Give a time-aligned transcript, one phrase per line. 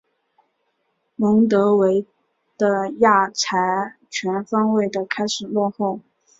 [1.15, 2.07] 蒙得维
[2.57, 5.99] 的亚才全方位的开始落后。